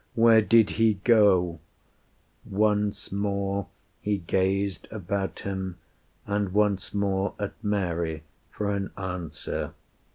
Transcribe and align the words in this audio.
"Where 0.15 0.41
did 0.41 0.71
He 0.81 0.95
go?" 1.03 1.59
Once 2.43 3.11
more 3.11 3.67
he 4.01 4.17
gazed 4.17 4.87
about 4.89 5.41
him, 5.41 5.77
and 6.25 6.53
once 6.53 6.91
more 6.91 7.35
At 7.37 7.53
Mary 7.63 8.23
for 8.49 8.71
an 8.73 8.89
answer. 8.97 9.75